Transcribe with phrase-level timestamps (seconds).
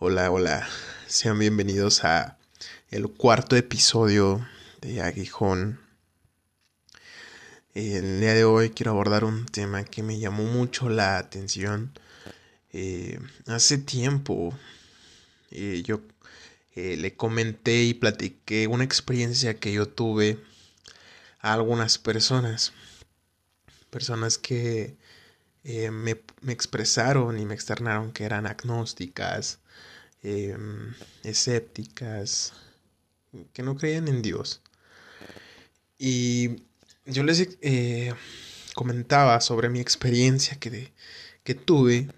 [0.00, 0.68] Hola, hola.
[1.08, 2.38] Sean bienvenidos a
[2.92, 4.46] el cuarto episodio
[4.80, 5.80] de Aguijón.
[7.74, 11.98] El día de hoy quiero abordar un tema que me llamó mucho la atención.
[12.70, 14.56] Eh, hace tiempo
[15.50, 16.00] eh, yo
[16.76, 20.38] eh, le comenté y platiqué una experiencia que yo tuve
[21.40, 22.72] a algunas personas.
[23.90, 24.96] Personas que
[25.64, 29.58] me, me, expresaron y me externaron que eran agnósticas,
[30.22, 32.52] Em, escépticas,
[33.52, 34.60] que no creían en Dios.
[35.96, 36.64] Y
[37.06, 38.12] yo les eh,
[38.74, 40.92] comentaba sobre mi experiencia que,
[41.44, 42.08] que tuve.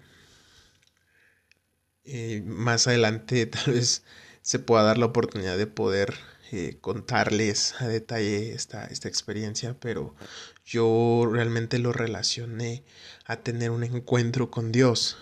[2.03, 4.03] Eh, más adelante tal vez
[4.41, 6.15] se pueda dar la oportunidad de poder
[6.51, 10.15] eh, contarles a detalle esta, esta experiencia, pero
[10.65, 12.83] yo realmente lo relacioné
[13.25, 15.17] a tener un encuentro con Dios.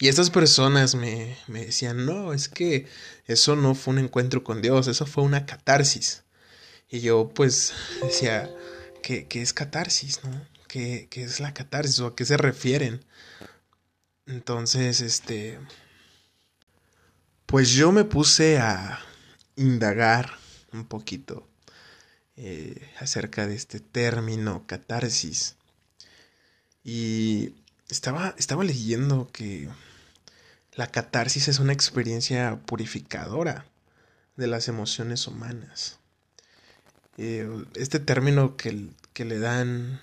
[0.00, 2.86] Y estas personas me, decían, no, es que
[3.26, 6.24] eso no fue un encuentro con Dios, eso fue una catarsis.
[6.88, 8.50] Y yo pues decía,
[9.02, 10.24] ¿qué, es catarsis?
[10.24, 10.30] ¿no?
[10.68, 13.04] ¿Qué, ¿Qué, es la catarsis o a qué se refieren?
[14.24, 15.60] Entonces, este,
[17.44, 19.00] pues yo me puse a
[19.56, 20.38] indagar
[20.72, 21.46] un poquito
[22.36, 25.56] eh, acerca de este término catarsis.
[26.82, 27.54] Y
[27.90, 29.68] estaba, estaba leyendo que
[30.80, 33.66] la catarsis es una experiencia purificadora
[34.36, 35.98] de las emociones humanas.
[37.18, 40.00] Eh, este término que, le dan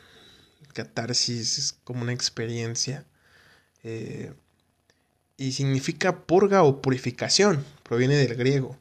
[0.73, 3.05] catarsis es como una experiencia
[3.81, 4.35] eh,
[5.35, 8.77] y significa purga o purificación, proviene del griego.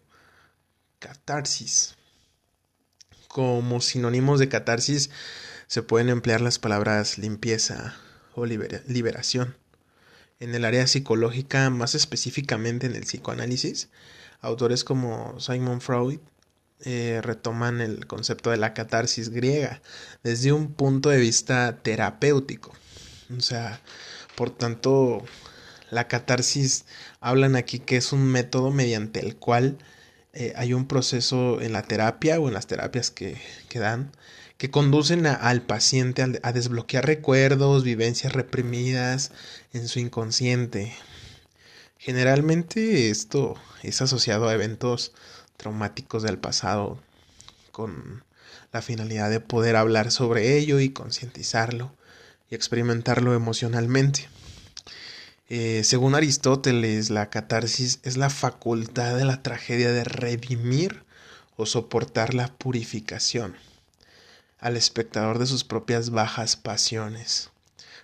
[0.98, 1.94] Catarsis.
[3.26, 5.08] Como sinónimos de catarsis
[5.66, 7.96] se pueden emplear las palabras limpieza
[8.34, 9.56] o liberación
[10.40, 13.88] en el área psicológica, más específicamente en el psicoanálisis,
[14.40, 16.18] autores como Simon Freud
[16.84, 19.80] eh, retoman el concepto de la catarsis griega
[20.22, 22.72] desde un punto de vista terapéutico.
[23.36, 23.80] O sea,
[24.34, 25.24] por tanto,
[25.90, 26.84] la catarsis
[27.20, 29.78] hablan aquí que es un método mediante el cual
[30.34, 34.12] eh, hay un proceso en la terapia o en las terapias que, que dan
[34.58, 39.32] que conducen al paciente a, desbloquear recuerdos, vivencias reprimidas
[39.72, 40.94] en su inconsciente.
[41.98, 45.12] Generalmente esto es asociado a eventos
[45.56, 46.98] traumáticos del pasado
[47.70, 48.24] con
[48.72, 51.92] la finalidad de poder hablar sobre ello y concientizarlo
[52.50, 54.28] y experimentarlo emocionalmente.
[55.48, 61.04] Eh, según Aristóteles, la catarsis es la facultad de la tragedia de redimir
[61.56, 63.54] o soportar la purificación
[64.58, 67.50] al espectador de sus propias bajas pasiones,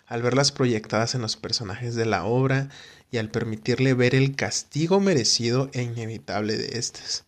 [0.07, 2.69] al verlas proyectadas en los personajes de la obra
[3.11, 7.25] y al permitirle ver el castigo merecido e inevitable de éstas,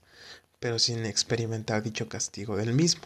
[0.60, 3.02] pero sin experimentar dicho castigo del mismo.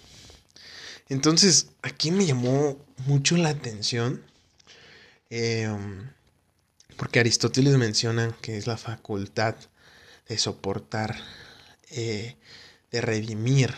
[1.09, 4.23] Entonces, aquí me llamó mucho la atención,
[5.31, 6.11] em,
[6.97, 9.55] porque Aristóteles menciona que es la facultad
[10.29, 11.17] de soportar,
[11.91, 12.37] eh,
[12.91, 13.75] de redimir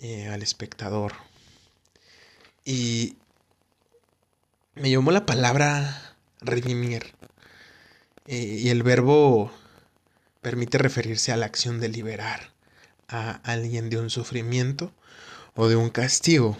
[0.00, 1.12] eh, al espectador.
[2.64, 3.16] Y
[4.74, 7.12] me llamó la palabra redimir.
[8.26, 9.52] Eh, y el verbo
[10.40, 12.50] permite referirse a la acción de liberar
[13.08, 14.92] a alguien de un sufrimiento
[15.54, 16.56] o de un castigo.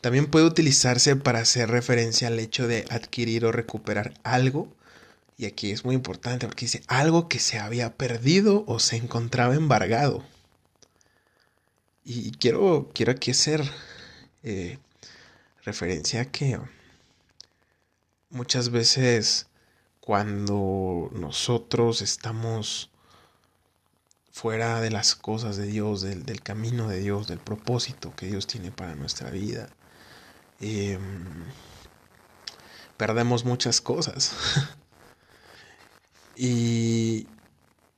[0.00, 4.68] También puede utilizarse para hacer referencia al hecho de adquirir o recuperar algo.
[5.38, 9.54] Y aquí es muy importante porque dice algo que se había perdido o se encontraba
[9.54, 10.22] embargado.
[12.08, 13.68] Y quiero, quiero aquí hacer
[14.44, 14.78] eh,
[15.64, 16.56] referencia a que
[18.30, 19.48] muchas veces
[19.98, 22.90] cuando nosotros estamos
[24.30, 28.70] fuera de las cosas de Dios, del, camino de Dios, del propósito que Dios tiene
[28.70, 29.68] para nuestra vida,
[30.60, 31.24] em,
[32.96, 34.32] perdemos muchas cosas.
[36.36, 37.26] y,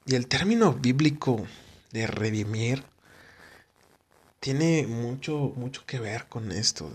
[0.07, 1.47] y el término bíblico
[1.93, 2.87] de redimir
[4.41, 6.91] tiene mucho, mucho que ver con esto.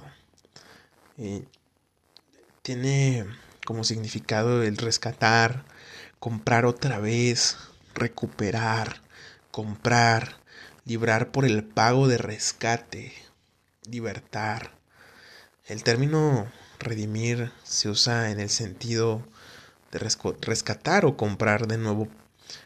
[2.62, 3.26] tiene
[3.66, 5.64] como significado el rescatar,
[6.20, 7.58] comprar otra vez,
[7.94, 9.02] recuperar,
[9.52, 10.38] comprar,
[10.86, 13.14] librar por el pago de rescate,
[13.90, 14.72] libertar.
[15.66, 16.48] El término
[16.80, 19.26] redimir se usa en el sentido
[19.92, 22.08] de rescatar o comprar de nuevo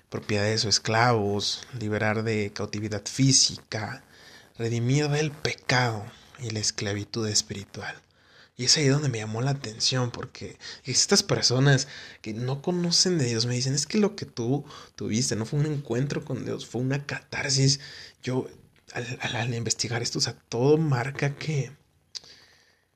[0.09, 4.03] propiedades o esclavos, liberar de cautividad física,
[4.57, 6.05] redimir del pecado
[6.39, 7.95] y la esclavitud espiritual.
[8.55, 11.87] Y es ahí donde me llamó la atención, porque estas personas
[12.21, 14.65] que no conocen de Dios me dicen, es que lo que tú
[14.95, 17.79] tuviste no fue un encuentro con Dios, fue una catarsis.
[18.23, 18.47] Yo,
[18.93, 21.71] al, investigar esto, o sea, todo marca que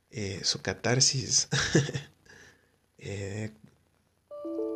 [0.09, 1.47] eh, su catarsis
[2.97, 3.51] eh,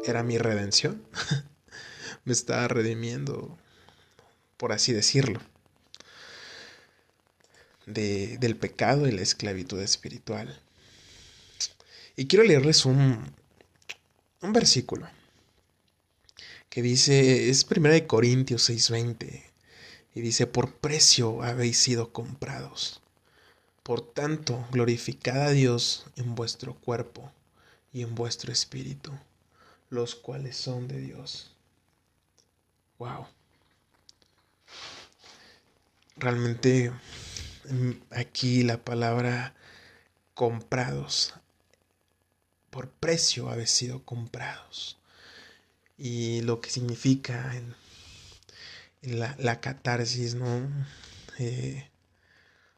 [0.05, 1.03] era mi redención.
[2.25, 3.57] me estaba redimiendo,
[4.57, 5.41] por así decirlo
[7.85, 10.61] de, del pecado y la esclavitud espiritual.
[12.15, 13.33] Y quiero leerles un,
[14.41, 15.07] un versículo
[16.69, 19.43] que dice, es 1 Corintios 6:20,
[20.13, 23.01] y dice, por precio habéis sido comprados.
[23.81, 27.31] Por tanto, glorificad a Dios en vuestro cuerpo
[27.93, 29.11] y en vuestro espíritu,
[29.89, 31.55] los cuales son de Dios.
[32.97, 33.27] Wow.
[36.17, 36.91] Realmente
[38.11, 39.55] aquí la palabra
[40.33, 41.33] comprados.
[42.69, 44.97] Por precio habéis sido comprados.
[45.97, 47.75] Y lo que significa en,
[49.01, 50.67] la, catarsis, ¿no?
[51.39, 51.89] Eh,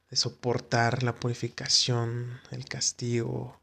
[0.10, 3.60] de soportar la purificación, el castigo.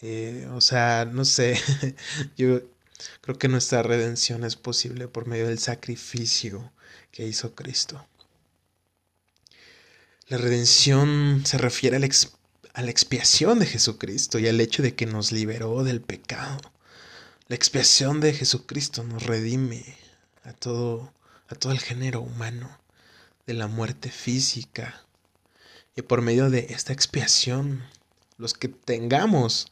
[0.00, 1.58] Eh, o sea, no sé,
[2.36, 2.60] yo
[3.20, 6.72] creo que nuestra redención es posible por medio del sacrificio
[7.12, 8.06] que hizo Cristo.
[10.26, 15.32] La redención se refiere a la, expiación de Jesucristo y al hecho de que nos
[15.32, 16.62] liberó del pecado.
[17.46, 19.84] La expiación de Jesucristo nos redime
[20.42, 21.12] a todo,
[21.48, 22.78] a todo el género humano
[23.46, 25.04] de la muerte física.
[25.94, 27.84] Y por medio de esta expiación,
[28.38, 29.70] los que tengamos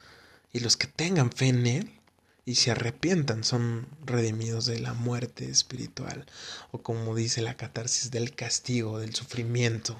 [0.52, 2.00] y los que tengan fe en Él
[2.44, 6.26] y se arrepientan son redimidos de la muerte espiritual
[6.72, 9.98] o como dice la catarsis del castigo, del sufrimiento.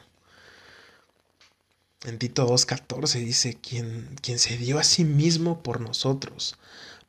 [2.05, 6.57] En Tito 2.14 dice, quien, se dio a sí mismo por nosotros,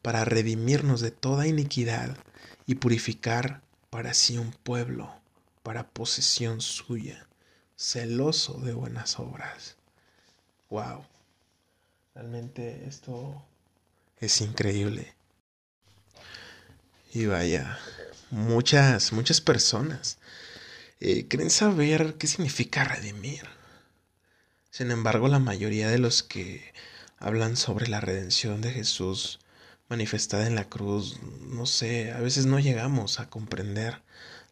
[0.04, 2.16] para redimirnos de toda iniquidad
[2.68, 5.12] y purificar para sí un pueblo,
[5.64, 7.28] para posesión suya,
[7.76, 9.78] celoso de buenas obras.
[10.70, 11.06] Wow.
[12.14, 13.44] Realmente esto
[14.20, 15.16] es increíble.
[17.14, 17.80] Y vaya,
[18.30, 20.20] muchas, muchas personas
[21.00, 23.53] eh, creen saber qué significa redimir.
[24.74, 26.74] Sin embargo, la mayoría de los que
[27.20, 29.40] hablan sobre la redención de Jesús
[29.88, 34.02] manifestada en la cruz, no sé, a veces no llegamos a comprender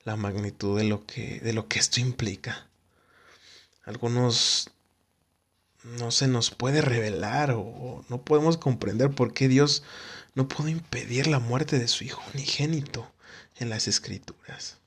[0.04, 2.68] la magnitud de lo que, de lo que esto implica.
[3.84, 4.70] Algunos
[5.84, 9.82] no se nos puede revelar o no podemos comprender por qué Dios
[10.36, 13.12] no pudo impedir la muerte de su Hijo unigénito
[13.58, 14.81] en las Escrituras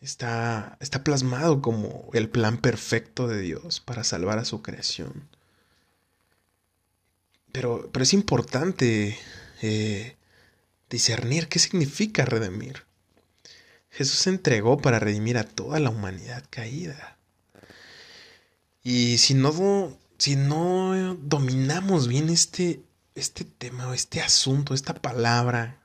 [0.00, 5.28] está, está plasmado como el plan perfecto de Dios para salvar a su creación.
[7.52, 9.18] Pero, pero es importante
[9.62, 10.16] eh,
[10.88, 12.84] discernir qué significa redimir.
[13.90, 17.18] Jesús se entregó para redimir a toda la humanidad caída.
[18.82, 22.82] Y si no, si no dominamos bien este,
[23.14, 25.79] este tema este asunto, esta palabra,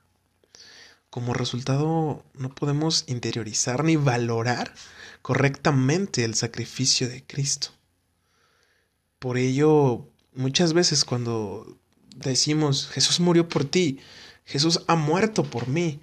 [1.16, 4.74] como resultado no podemos interiorizar ni valorar
[5.22, 7.68] correctamente el sacrificio de Cristo.
[9.18, 11.78] Por ello, muchas veces cuando
[12.16, 13.98] decimos, Jesús murió por ti,
[14.44, 16.00] Jesús ha muerto por mí,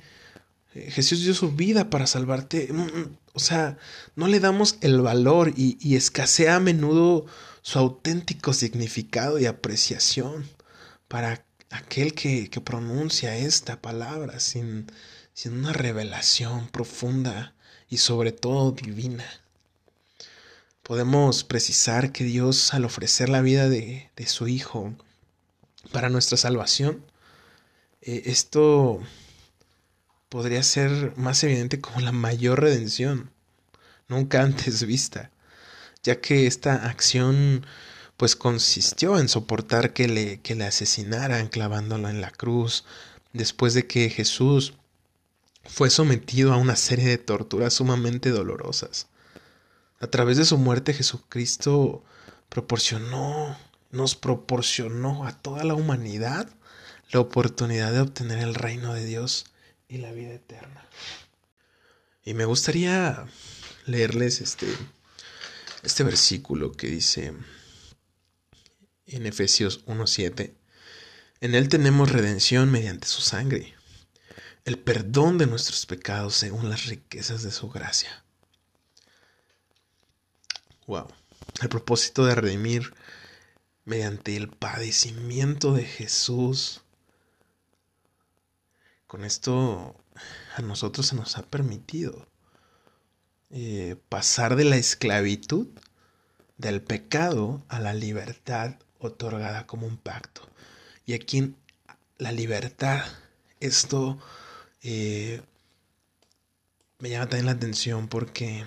[0.73, 3.77] eh, Jesús dio su vida para salvarte, mm, o sea,
[4.15, 7.27] no le damos el valor y, escasea a menudo
[7.61, 10.49] su auténtico significado y apreciación
[11.07, 14.87] para aquel que, pronuncia esta palabra sin,
[15.33, 17.53] sin una revelación profunda
[17.89, 19.25] y sobre todo divina.
[20.83, 24.93] Podemos precisar que Dios al ofrecer la vida de, su Hijo
[25.91, 27.03] para nuestra salvación,
[28.01, 29.01] eh, esto
[30.29, 33.31] podría ser más evidente como la mayor redención,
[34.07, 35.31] nunca antes vista,
[36.03, 37.65] ya que esta acción
[38.17, 42.85] pues consistió en soportar que le, que le asesinaran clavándolo en la cruz,
[43.33, 44.73] después de que Jesús
[45.65, 49.07] fue sometido a una serie de torturas sumamente dolorosas.
[49.99, 52.03] A través de su muerte Jesucristo
[52.49, 53.57] proporcionó,
[53.91, 56.49] nos proporcionó a toda la humanidad
[57.11, 59.45] la oportunidad de obtener el reino de Dios
[59.87, 60.87] y la vida eterna.
[62.25, 63.25] Y me gustaría
[63.85, 64.67] leerles este,
[65.83, 67.33] este versículo que dice,
[69.07, 70.53] en Efesios 1.7.
[71.41, 73.73] En Él tenemos redención mediante su sangre,
[74.65, 78.23] el perdón de nuestros pecados según las riquezas de su gracia.
[80.87, 81.07] Wow.
[81.61, 82.93] el propósito de redimir
[83.85, 86.81] mediante el padecimiento de Jesús.
[89.07, 89.95] Con esto
[90.55, 92.27] a nosotros se nos ha permitido
[93.49, 95.67] eh, pasar de la esclavitud
[96.57, 100.47] del pecado a la libertad otorgada como un pacto.
[101.05, 101.55] Y aquí
[102.17, 103.03] la libertad,
[103.59, 104.19] esto
[104.81, 105.41] eh,
[106.99, 108.65] me llama también la atención porque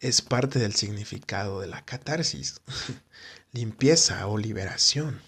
[0.00, 2.60] es parte del significado de la catarsis,
[3.52, 5.20] limpieza o liberación.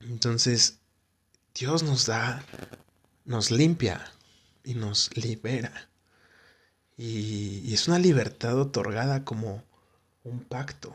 [0.00, 0.78] Entonces,
[1.54, 2.42] Dios nos da,
[3.24, 4.10] nos limpia
[4.64, 5.90] y nos libera.
[6.96, 9.64] Y, es una libertad otorgada como
[10.22, 10.94] un pacto,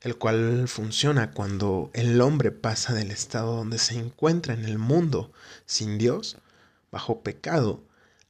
[0.00, 5.32] el cual funciona cuando el hombre pasa del estado donde se encuentra en el mundo
[5.64, 6.36] sin Dios,
[6.90, 7.84] bajo pecado,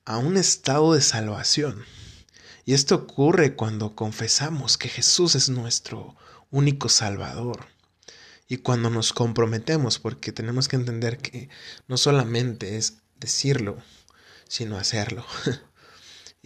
[0.04, 1.84] a un estado de salvación.
[2.64, 6.16] Y esto ocurre cuando confesamos que Jesús es nuestro
[6.50, 7.66] único Salvador.
[8.48, 11.48] Y cuando nos comprometemos, porque tenemos que entender que
[11.88, 13.78] no solamente es decirlo,
[14.48, 15.24] sino hacerlo.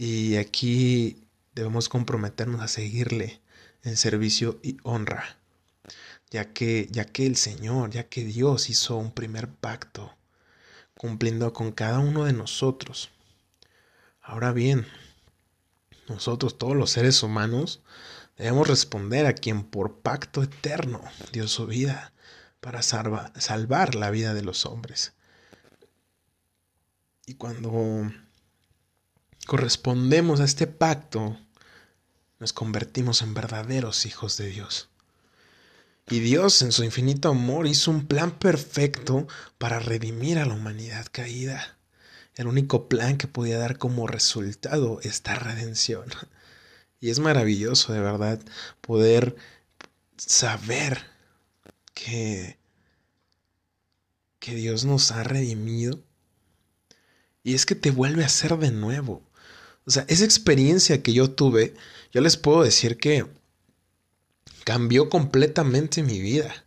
[0.03, 3.43] Y aquí debemos comprometernos a seguirle
[3.83, 5.39] en servicio y honra,
[6.31, 10.15] ya que, ya que el Señor, ya que Dios hizo un primer pacto,
[10.97, 13.11] cumpliendo con cada uno de nosotros.
[14.21, 14.87] Ahora bien,
[16.09, 17.81] nosotros, todos los seres humanos,
[18.37, 21.01] debemos responder a quien por pacto eterno
[21.33, 22.13] dio su vida
[22.61, 25.15] para salvar la vida de los hombres.
[27.27, 28.13] Y cuando
[29.47, 31.39] correspondemos a este pacto,
[32.41, 34.89] nos convertimos en verdaderos hijos de Dios.
[36.09, 39.29] Y Dios en su infinito amor hizo un plan perfecto
[39.59, 41.79] para redimir a la humanidad caída.
[42.35, 46.07] El único plan que podía dar como resultado esta redención.
[46.99, 48.41] Y es maravilloso, de verdad,
[48.81, 49.37] poder
[50.17, 51.07] saber
[51.95, 52.59] que,
[54.39, 56.03] que Dios nos ha redimido.
[57.43, 59.23] Y es que te vuelve a ser de nuevo.
[59.91, 61.75] O sea, esa experiencia que yo tuve,
[62.13, 63.27] yo les puedo decir que
[64.63, 66.65] cambió completamente mi vida.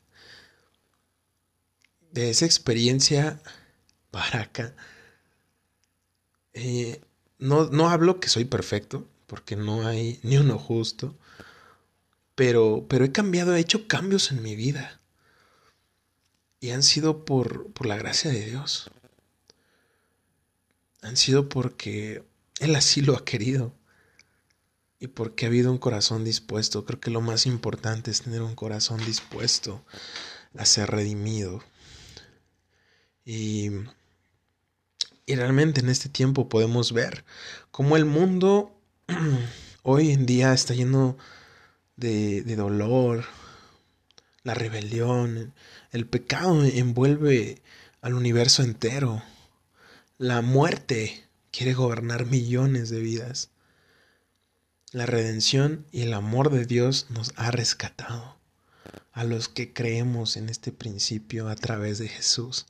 [2.12, 3.42] De esa experiencia
[4.12, 4.76] para acá.
[6.52, 7.00] Eh,
[7.40, 11.18] no, no hablo que soy perfecto, porque no hay ni uno justo.
[12.36, 15.00] Pero, pero he cambiado, he hecho cambios en mi vida.
[16.60, 18.92] Y han sido por, por la gracia de Dios.
[21.02, 23.74] Han sido porque él así lo ha querido.
[25.00, 26.86] Y porque ha habido un corazón dispuesto.
[26.86, 29.84] Creo que lo más importante es tener un corazón dispuesto
[30.58, 31.64] a ser redimido.
[33.26, 33.70] Y,
[35.26, 37.26] y realmente en este tiempo podemos ver
[37.72, 38.78] cómo el mundo
[39.84, 41.18] hoy en día está lleno
[41.96, 43.26] de, de dolor,
[44.44, 45.54] la rebelión,
[45.92, 47.62] el pecado envuelve
[48.02, 49.24] al universo entero,
[50.18, 53.52] la muerte quiere gobernar millones de vidas.
[54.92, 58.38] La redención y el amor de Dios nos ha rescatado
[59.12, 62.66] a los que creemos en este principio a través de Jesús.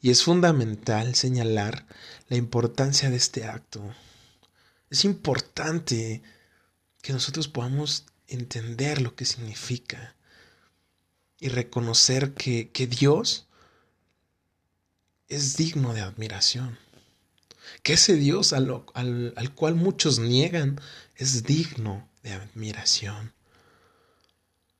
[0.00, 1.84] Y es fundamental señalar
[2.28, 3.82] la importancia de este acto.
[4.88, 6.22] Es importante
[7.02, 10.14] que nosotros podamos entender lo que significa
[11.40, 13.48] y reconocer que, que Dios
[15.26, 16.78] es digno de admiración
[17.82, 20.80] que ese Dios al, al, cual muchos niegan
[21.16, 23.32] es digno de admiración.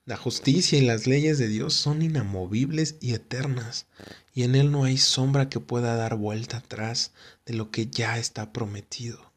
[0.04, 3.87] La justicia y las leyes de Dios son inamovibles y eternas,
[4.35, 7.12] y en Él no hay sombra que pueda dar vuelta atrás
[7.45, 9.33] de lo que ya está prometido.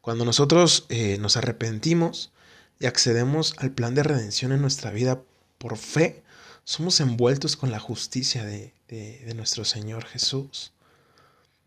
[0.00, 2.32] Cuando nosotros eh, nos arrepentimos
[2.80, 5.22] y accedemos al plan de redención en nuestra vida
[5.58, 6.24] por fe,
[6.64, 10.72] somos envueltos con la justicia de, de nuestro Señor Jesús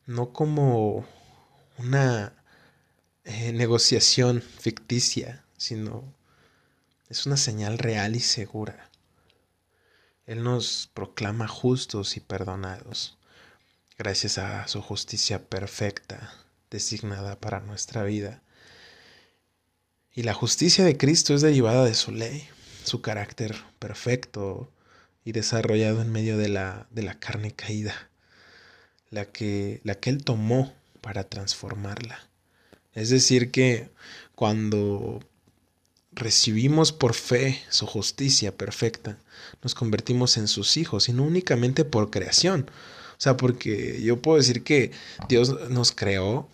[0.06, 1.06] no como
[1.78, 2.34] una
[3.24, 6.14] eh, negociación ficticia, sino
[7.10, 8.90] es una señal real y segura.
[10.26, 13.18] Él nos proclama justos y perdonados,
[13.98, 16.34] gracias a su justicia perfecta,
[16.70, 18.42] designada para nuestra vida.
[20.14, 22.48] Y la justicia de Cristo es derivada de su ley,
[22.84, 24.72] su carácter perfecto
[25.24, 28.10] y desarrollado en medio de la, de la carne caída
[29.16, 32.20] la que, la que Él tomó para transformarla.
[32.94, 33.90] Es decir, que
[34.36, 35.22] cuando
[36.12, 39.18] recibimos por fe su justicia perfecta,
[39.64, 42.70] nos convertimos en sus hijos y no únicamente por creación.
[43.18, 44.92] O sea, porque yo puedo decir que
[45.30, 46.50] Dios nos creó,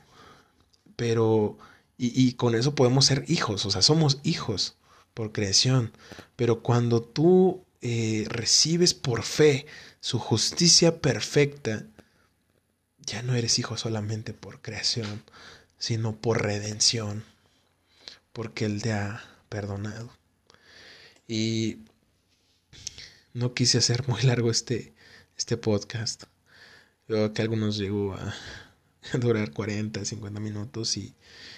[0.96, 1.58] pero
[1.98, 4.76] Y, con eso podemos ser hijos, o sea, somos hijos
[5.14, 5.92] por creación.
[6.36, 9.68] Pero cuando tú eh, recibes por fe
[10.00, 11.86] su justicia perfecta,
[13.12, 15.22] ya no eres hijo solamente por creación,
[15.78, 17.26] sino por redención,
[18.32, 20.10] porque Él te ha perdonado.
[21.28, 21.80] Y
[23.34, 24.94] no quise hacer muy largo este,
[25.38, 26.24] este podcast.
[27.10, 28.34] Veo que algunos llegó a
[29.20, 31.14] durar 40, 50 minutos y,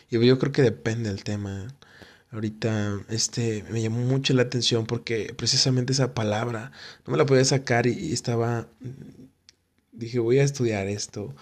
[0.09, 1.67] yo creo que depende del tema.
[2.31, 6.71] Ahorita este me llamó mucho la atención porque precisamente esa palabra
[7.05, 8.67] no me la podía sacar y estaba
[9.93, 11.33] dije, voy a estudiar esto,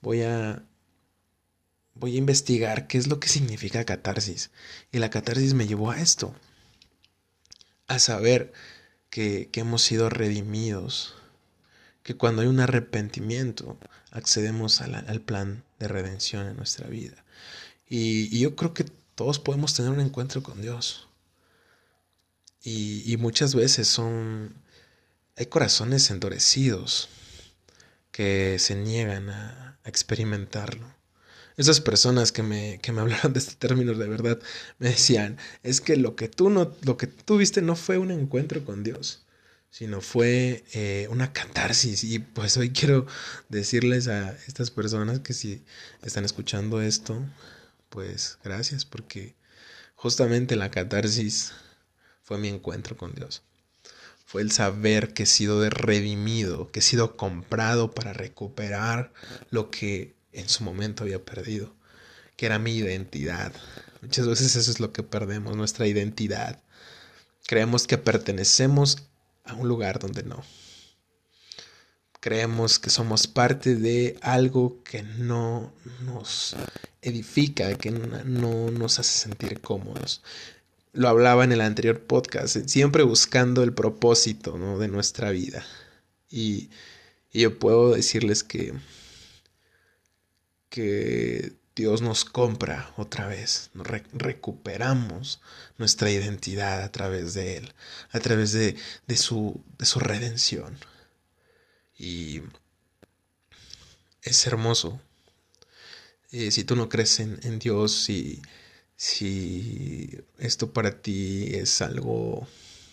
[0.00, 0.62] voy a
[1.94, 4.50] voy a investigar qué es lo que significa catarsis.
[4.92, 6.34] Y la catarsis me llevó a esto,
[7.86, 8.52] a saber
[9.10, 11.14] que, hemos sido redimidos,
[12.02, 13.78] que cuando hay un arrepentimiento
[14.10, 17.24] accedemos al plan de redención en nuestra vida.
[17.88, 18.84] Y, yo creo que
[19.14, 21.08] todos podemos tener un encuentro con Dios.
[22.62, 24.54] Y, y muchas veces son,
[25.36, 27.08] hay corazones endurecidos
[28.14, 30.86] que se niegan a, experimentarlo.
[31.56, 34.38] Esas personas que me, que me hablaron de este término de verdad
[34.78, 38.12] me decían, es que lo que tú no, lo que tú viste no fue un
[38.12, 39.24] encuentro con Dios,
[39.68, 42.04] sino fue eh, una catarsis.
[42.04, 43.06] Y pues hoy quiero
[43.48, 45.64] decirles a estas personas que si
[46.02, 47.20] están escuchando esto,
[47.90, 49.34] pues gracias, porque
[49.96, 51.52] justamente la catarsis
[52.22, 53.42] fue mi encuentro con Dios
[54.40, 59.12] el saber que he sido redimido, que he sido comprado para recuperar
[59.50, 61.74] lo que en su momento había perdido,
[62.36, 63.52] que era mi identidad.
[64.02, 66.60] Muchas veces eso es lo que perdemos, nuestra identidad.
[67.46, 69.04] Creemos que pertenecemos
[69.44, 70.42] a un lugar donde no.
[72.20, 75.72] Creemos que somos parte de algo que no
[76.02, 76.56] nos
[77.02, 80.22] edifica, que no nos hace sentir cómodos
[80.94, 84.78] lo hablaba en el anterior podcast, siempre buscando el propósito ¿no?
[84.78, 85.64] de nuestra vida.
[86.30, 86.70] Y,
[87.32, 88.72] yo puedo decirles que,
[90.70, 95.40] que Dios nos compra otra vez, nos recuperamos
[95.76, 97.72] nuestra identidad a través de Él,
[98.12, 98.76] a través de,
[99.08, 100.78] de, su, de su redención.
[101.98, 102.42] Y
[104.22, 105.00] es hermoso.
[106.30, 108.42] Eh, si tú no crees en, Dios y
[110.38, 112.46] esto para ti es algo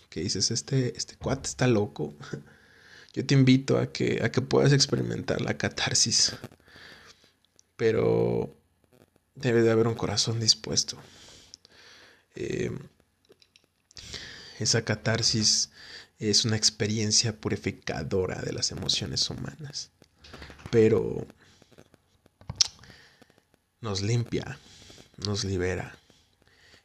[0.08, 2.14] que dices, este, este cuate está loco,
[3.14, 6.34] yo te invito a que, a que puedas experimentar la catarsis.
[7.76, 8.54] Pero
[9.34, 10.98] debe de haber un corazón dispuesto.
[12.34, 12.70] Eh,
[14.58, 15.70] esa catarsis
[16.18, 19.90] es una experiencia purificadora de las emociones humanas.
[20.70, 21.26] Pero
[23.80, 24.58] nos limpia,
[25.26, 25.98] nos libera.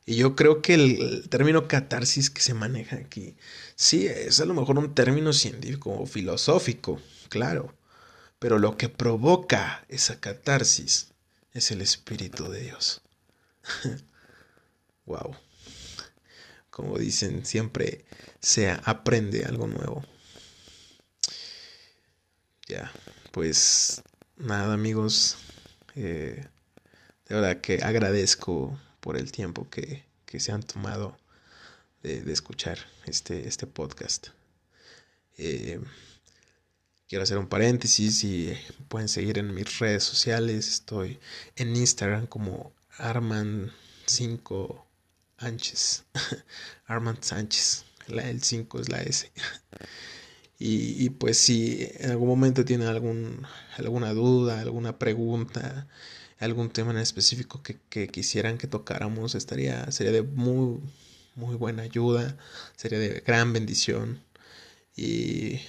[0.05, 3.35] Y yo creo que el, término catarsis que se maneja aquí,
[3.75, 7.75] sí, es a lo mejor un término científico o filosófico, claro,
[8.39, 11.09] pero lo que provoca esa catarsis
[11.53, 13.01] es el Espíritu de Dios.
[15.05, 15.35] wow.
[16.69, 18.05] Como dicen, siempre
[18.39, 20.05] se aprende algo nuevo.
[22.67, 22.91] Ya,
[23.31, 24.03] pues
[24.37, 25.37] nada amigos.
[25.95, 26.45] Eh,
[27.27, 30.05] de verdad que agradezco por el tiempo que,
[30.39, 31.17] se han tomado
[32.03, 34.27] de, escuchar este, este podcast.
[35.37, 35.79] Eh,
[37.07, 38.53] quiero hacer un paréntesis y
[38.87, 40.67] pueden seguir en mis redes sociales.
[40.67, 41.19] Estoy
[41.55, 44.83] en Instagram como Arman5
[45.39, 46.03] Sánchez.
[46.85, 47.85] Armand Sánchez.
[48.07, 49.31] el 5 es la S.
[50.59, 53.45] Y, pues si en algún momento tienen algún,
[53.77, 55.87] alguna duda, alguna pregunta,
[56.39, 60.79] algún tema en específico que, quisieran que tocáramos, estaría, sería de muy,
[61.35, 62.37] muy buena ayuda,
[62.75, 64.21] sería de gran bendición.
[64.95, 65.61] Y,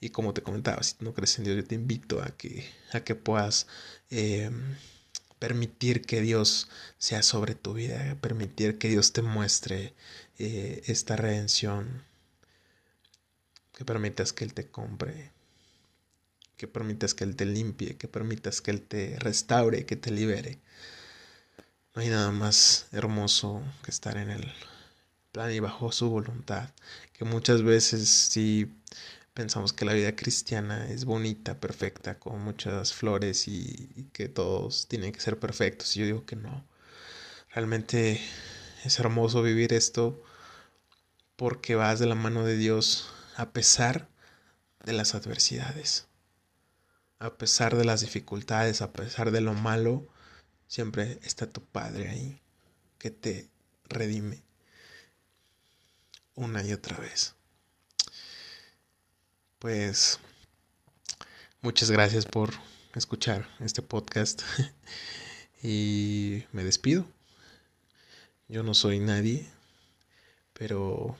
[0.00, 3.00] y como te comentaba, si no crees en Dios, yo te invito a que, a
[3.00, 3.66] que puedas
[4.10, 4.50] eh,
[5.38, 9.94] permitir que Dios sea sobre tu vida, permitir que Dios te muestre
[10.38, 12.04] eh, esta redención,
[13.76, 15.32] que permitas que Él te compre
[16.56, 20.58] que permitas que Él te limpie, que permitas que Él te restaure, que te libere.
[21.94, 24.52] No hay nada más hermoso que estar en el
[25.32, 26.70] plan y bajo su voluntad,
[27.12, 28.72] que muchas veces sí
[29.34, 35.12] pensamos que la vida cristiana es bonita, perfecta, con muchas flores y, que todos tienen
[35.12, 35.96] que ser perfectos.
[35.96, 36.64] Y yo digo que no.
[37.54, 38.20] Realmente
[38.84, 40.22] es hermoso vivir esto
[41.36, 44.08] porque vas de la mano de Dios a pesar
[44.84, 46.06] de las adversidades
[47.22, 50.04] a pesar de las dificultades, a pesar de lo malo,
[50.66, 52.40] siempre está tu Padre ahí,
[52.98, 53.48] que te
[53.84, 54.42] redime
[56.34, 57.36] una y otra vez.
[59.60, 60.18] Pues
[61.60, 62.50] muchas gracias por
[62.96, 64.42] escuchar este podcast
[65.62, 67.06] y me despido.
[68.48, 69.48] Yo no soy nadie,
[70.54, 71.16] pero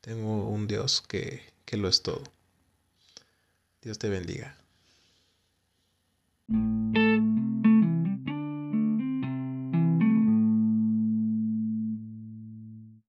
[0.00, 2.24] tengo un Dios que, que lo es todo.
[3.82, 4.61] Dios te bendiga.
[6.52, 7.01] you